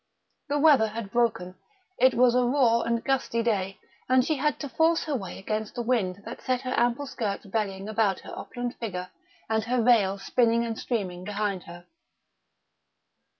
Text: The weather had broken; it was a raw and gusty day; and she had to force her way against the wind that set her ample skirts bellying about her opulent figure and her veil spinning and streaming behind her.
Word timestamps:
The 0.49 0.57
weather 0.57 0.87
had 0.87 1.11
broken; 1.11 1.57
it 1.99 2.15
was 2.15 2.33
a 2.33 2.43
raw 2.43 2.81
and 2.81 3.03
gusty 3.03 3.43
day; 3.43 3.77
and 4.09 4.25
she 4.25 4.37
had 4.37 4.59
to 4.61 4.67
force 4.67 5.03
her 5.03 5.15
way 5.15 5.37
against 5.37 5.75
the 5.75 5.83
wind 5.83 6.23
that 6.25 6.41
set 6.41 6.61
her 6.61 6.73
ample 6.75 7.05
skirts 7.05 7.45
bellying 7.45 7.87
about 7.87 8.21
her 8.21 8.33
opulent 8.35 8.73
figure 8.79 9.11
and 9.47 9.63
her 9.65 9.83
veil 9.83 10.17
spinning 10.17 10.65
and 10.65 10.79
streaming 10.79 11.23
behind 11.23 11.65
her. 11.65 11.85